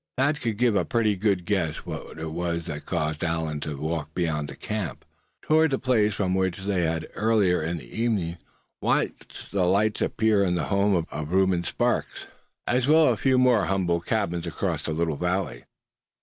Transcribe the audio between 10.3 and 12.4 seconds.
in the home of Reuben Sparks,